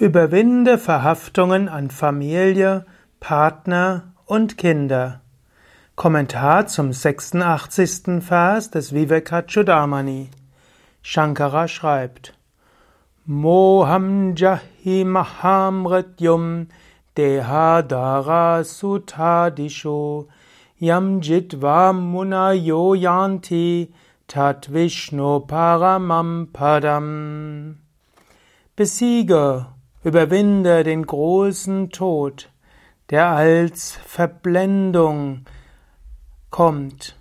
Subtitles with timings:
[0.00, 2.86] Überwinde Verhaftungen an Familie,
[3.18, 5.22] Partner und Kinder.
[5.96, 8.22] Kommentar zum 86.
[8.22, 10.30] Vers des Vivekachudamani.
[11.02, 12.34] Shankara schreibt:
[13.26, 16.68] Moham jahi mahamrityum
[17.16, 20.28] dehadara sutadisho
[20.78, 23.92] yam jitva munayo yanti
[24.28, 27.78] tat vishnu paramam padam.
[28.76, 29.66] Besiege
[30.04, 32.50] Überwinde den großen Tod,
[33.10, 35.44] der als Verblendung
[36.50, 37.16] kommt,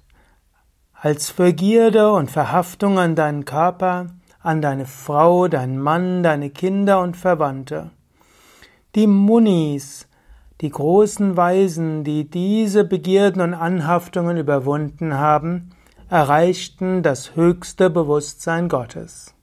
[0.93, 4.07] als Begierde und Verhaftung an deinen Körper,
[4.41, 7.89] an deine Frau, deinen Mann, deine Kinder und Verwandte.
[8.93, 10.07] Die Munis,
[10.61, 15.71] die großen Weisen, die diese Begierden und Anhaftungen überwunden haben,
[16.09, 19.33] erreichten das höchste Bewusstsein Gottes.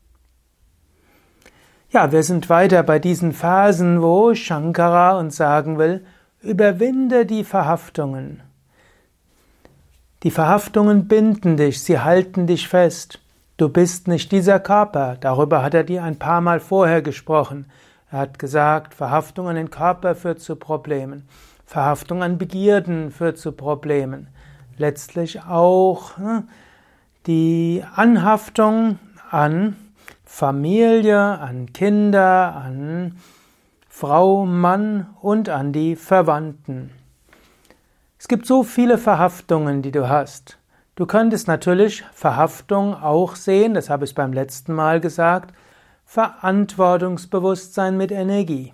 [1.94, 6.04] Ja, wir sind weiter bei diesen Phasen, wo Shankara uns sagen will,
[6.42, 8.42] überwinde die Verhaftungen.
[10.24, 13.20] Die Verhaftungen binden dich, sie halten dich fest.
[13.58, 15.18] Du bist nicht dieser Körper.
[15.20, 17.66] Darüber hat er dir ein paar Mal vorher gesprochen.
[18.10, 21.28] Er hat gesagt, Verhaftung an den Körper führt zu Problemen.
[21.64, 24.26] Verhaftung an Begierden führt zu Problemen.
[24.78, 26.48] Letztlich auch hm,
[27.28, 28.98] die Anhaftung
[29.30, 29.76] an
[30.36, 33.14] Familie, an Kinder, an
[33.88, 36.90] Frau, Mann und an die Verwandten.
[38.18, 40.58] Es gibt so viele Verhaftungen, die du hast.
[40.96, 45.54] Du könntest natürlich Verhaftung auch sehen, das habe ich beim letzten Mal gesagt,
[46.04, 48.72] Verantwortungsbewusstsein mit Energie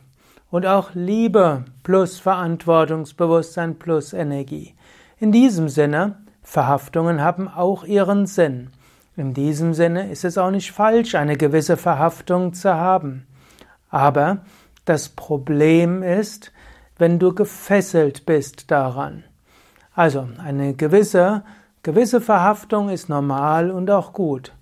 [0.51, 4.75] und auch Liebe plus Verantwortungsbewusstsein plus Energie.
[5.19, 8.71] In diesem Sinne, Verhaftungen haben auch ihren Sinn.
[9.21, 13.27] In diesem Sinne ist es auch nicht falsch, eine gewisse Verhaftung zu haben.
[13.91, 14.39] Aber
[14.87, 16.53] das Problem ist,
[16.97, 19.25] wenn du gefesselt bist daran.
[19.95, 21.43] Also eine gewisse,
[21.83, 24.55] gewisse Verhaftung ist normal und auch gut.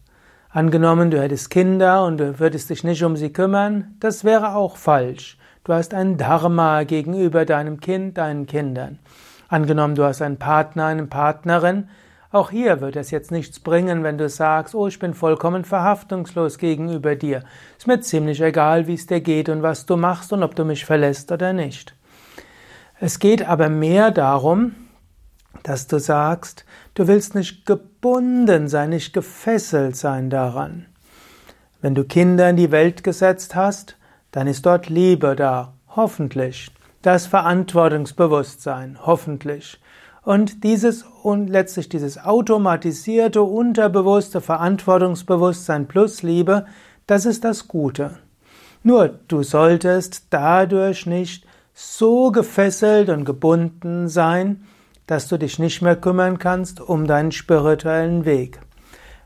[0.50, 4.76] Angenommen, du hättest Kinder und du würdest dich nicht um sie kümmern, das wäre auch
[4.76, 5.38] falsch.
[5.62, 8.98] Du hast ein Dharma gegenüber deinem Kind, deinen Kindern.
[9.46, 11.88] Angenommen, du hast einen Partner, eine Partnerin,
[12.30, 16.58] auch hier wird es jetzt nichts bringen, wenn du sagst, oh, ich bin vollkommen verhaftungslos
[16.58, 17.42] gegenüber dir.
[17.78, 20.64] Ist mir ziemlich egal, wie es dir geht und was du machst und ob du
[20.64, 21.94] mich verlässt oder nicht.
[23.00, 24.74] Es geht aber mehr darum,
[25.62, 30.86] dass du sagst, du willst nicht gebunden sein, nicht gefesselt sein daran.
[31.80, 33.96] Wenn du Kinder in die Welt gesetzt hast,
[34.32, 36.70] dann ist dort Liebe da, hoffentlich.
[37.00, 39.80] Das Verantwortungsbewusstsein, hoffentlich.
[40.28, 46.66] Und dieses und letztlich dieses automatisierte, unterbewusste Verantwortungsbewusstsein plus Liebe,
[47.06, 48.18] das ist das Gute.
[48.82, 54.64] Nur du solltest dadurch nicht so gefesselt und gebunden sein,
[55.06, 58.60] dass du dich nicht mehr kümmern kannst um deinen spirituellen Weg.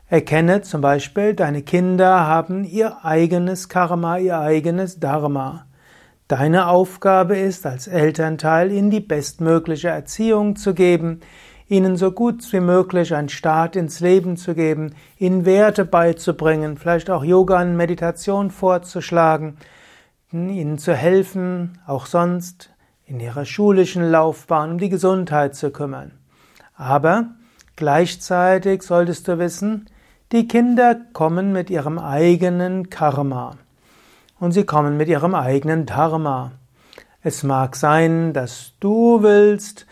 [0.07, 5.65] Erkenne zum Beispiel, deine Kinder haben ihr eigenes Karma, ihr eigenes Dharma.
[6.29, 11.19] Deine Aufgabe ist, als Elternteil ihnen die bestmögliche Erziehung zu geben,
[11.67, 17.09] ihnen so gut wie möglich einen Start ins Leben zu geben, ihnen Werte beizubringen, vielleicht
[17.09, 19.57] auch Yoga und Meditation vorzuschlagen,
[20.31, 22.69] ihnen zu helfen, auch sonst
[23.05, 26.11] in ihrer schulischen Laufbahn um die Gesundheit zu kümmern.
[26.75, 27.31] Aber
[27.75, 29.89] gleichzeitig solltest du wissen,
[30.31, 33.57] die Kinder kommen mit ihrem eigenen Karma
[34.39, 36.51] und sie kommen mit ihrem eigenen Dharma.
[37.21, 39.85] Es mag sein, dass du willst,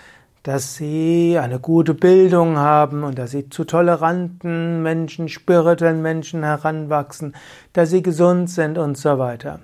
[0.44, 7.36] dass sie eine gute Bildung haben und dass sie zu toleranten Menschen, spirituellen Menschen heranwachsen,
[7.74, 9.60] dass sie gesund sind und so weiter.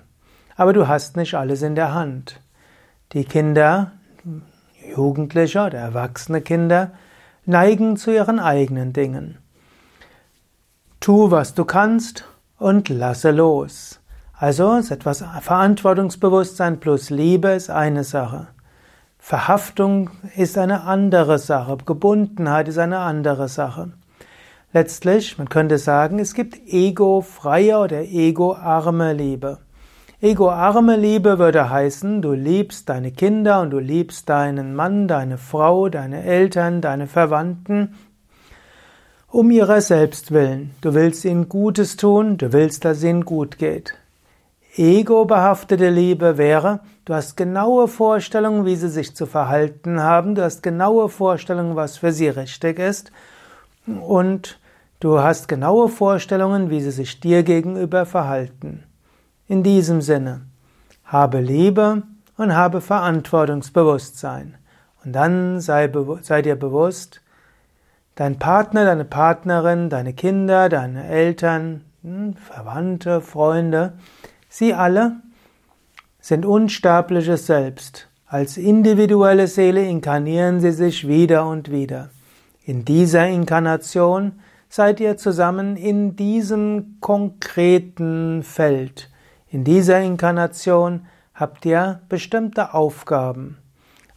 [0.55, 2.39] Aber du hast nicht alles in der Hand.
[3.13, 3.91] Die Kinder,
[4.95, 6.91] Jugendliche oder erwachsene Kinder,
[7.45, 9.38] neigen zu ihren eigenen Dingen.
[10.99, 12.25] Tu, was du kannst
[12.57, 13.99] und lasse los.
[14.39, 18.47] Also ist etwas Verantwortungsbewusstsein plus Liebe ist eine Sache.
[19.17, 21.75] Verhaftung ist eine andere Sache.
[21.83, 23.94] Gebundenheit ist eine andere Sache.
[24.73, 29.57] Letztlich, man könnte sagen, es gibt ego-freie oder ego-arme Liebe.
[30.21, 35.89] Ego-arme Liebe würde heißen, du liebst deine Kinder und du liebst deinen Mann, deine Frau,
[35.89, 37.95] deine Eltern, deine Verwandten
[39.29, 40.75] um ihrer selbst willen.
[40.81, 43.95] Du willst ihnen Gutes tun, du willst, dass es ihnen gut geht.
[44.77, 50.62] Ego-behaftete Liebe wäre, du hast genaue Vorstellungen, wie sie sich zu verhalten haben, du hast
[50.62, 53.12] genaue Vorstellungen, was für sie richtig ist
[53.88, 54.59] und
[55.00, 58.83] du hast genaue Vorstellungen, wie sie sich dir gegenüber verhalten.
[59.47, 60.41] In diesem Sinne,
[61.06, 62.03] habe Liebe
[62.38, 64.56] und habe Verantwortungsbewusstsein.
[65.03, 65.89] Und dann sei,
[66.21, 67.21] sei dir bewusst,
[68.15, 73.94] dein Partner, deine Partnerin, deine Kinder, deine Eltern, hm, Verwandte, Freunde,
[74.49, 75.17] sie alle
[76.19, 78.09] sind unsterbliches Selbst.
[78.25, 82.09] Als individuelle Seele inkarnieren sie sich wieder und wieder.
[82.65, 84.33] In dieser Inkarnation
[84.67, 89.09] seid ihr zusammen in diesem konkreten Feld.
[89.49, 93.57] In dieser Inkarnation habt ihr bestimmte Aufgaben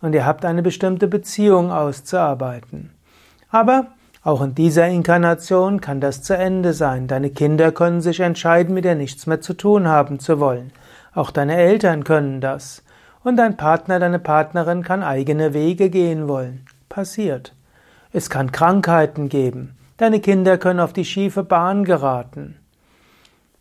[0.01, 2.91] und ihr habt eine bestimmte Beziehung auszuarbeiten.
[3.51, 3.93] Aber
[4.23, 7.07] auch in dieser Inkarnation kann das zu Ende sein.
[7.07, 10.73] Deine Kinder können sich entscheiden, mit dir nichts mehr zu tun haben zu wollen.
[11.15, 12.83] Auch deine Eltern können das.
[13.25, 16.67] Und dein Partner, deine Partnerin kann eigene Wege gehen wollen.
[16.91, 17.55] Passiert.
[18.13, 19.77] Es kann Krankheiten geben.
[19.97, 22.57] Deine Kinder können auf die schiefe Bahn geraten.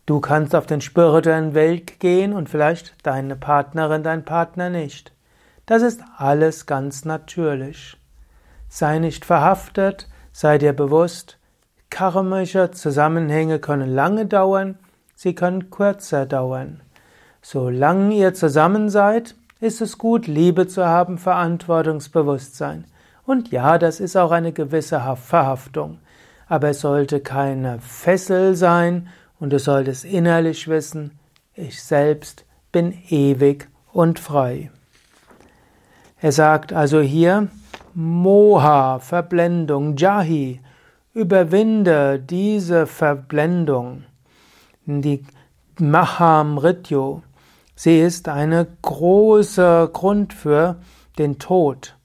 [0.06, 5.14] Du kannst auf den spirituellen Weg gehen und vielleicht deine Partnerin, dein Partner nicht.
[5.66, 7.96] Das ist alles ganz natürlich.
[8.70, 11.38] Sei nicht verhaftet, sei dir bewusst,
[11.90, 14.78] karmische Zusammenhänge können lange dauern,
[15.16, 16.82] sie können kürzer dauern.
[17.42, 22.86] Solange ihr zusammen seid, ist es gut, Liebe zu haben, Verantwortungsbewusstsein.
[23.26, 26.00] Und ja, das ist auch eine gewisse Verhaftung.
[26.48, 29.10] Aber es sollte keine Fessel sein
[29.40, 31.20] und du solltest innerlich wissen,
[31.54, 34.72] ich selbst bin ewig und frei.
[36.22, 37.48] Er sagt also hier,
[38.02, 40.62] Moha, Verblendung, Jahi,
[41.14, 44.06] überwinde diese Verblendung.
[44.86, 45.26] Die
[45.82, 47.24] Mahamrityu,
[47.76, 50.78] sie ist eine große Grund für
[51.18, 51.98] den Tod.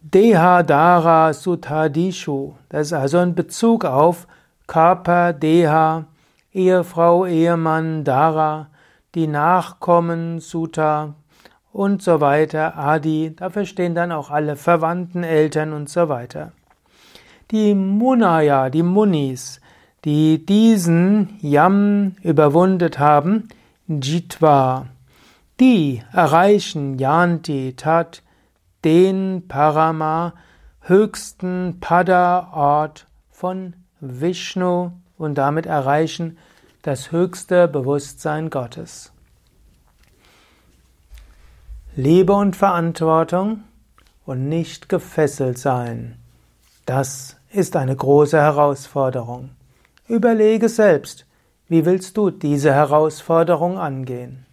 [0.00, 4.26] Deha Dara Sutadishu, das ist also ein Bezug auf
[4.66, 6.06] Körper, Deha,
[6.52, 8.70] Ehefrau, Ehemann, Dara,
[9.14, 11.14] die Nachkommen, Sutta
[11.78, 16.50] und so weiter, Adi, dafür stehen dann auch alle Verwandten, Eltern und so weiter.
[17.52, 19.60] Die Munaya, die Munis,
[20.04, 23.48] die diesen Yam überwundet haben,
[23.86, 24.86] Jitva,
[25.60, 28.24] die erreichen Yanti Tat,
[28.84, 30.32] den Parama,
[30.80, 36.38] höchsten Pada-Ort von Vishnu und damit erreichen
[36.82, 39.12] das höchste Bewusstsein Gottes.
[42.00, 43.64] Liebe und Verantwortung
[44.24, 46.14] und nicht gefesselt sein.
[46.86, 49.50] Das ist eine große Herausforderung.
[50.06, 51.26] Überlege selbst,
[51.66, 54.46] wie willst du diese Herausforderung angehen?